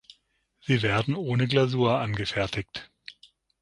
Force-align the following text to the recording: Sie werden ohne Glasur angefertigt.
Sie 0.61 0.81
werden 0.81 1.15
ohne 1.15 1.45
Glasur 1.47 1.99
angefertigt. 1.99 2.89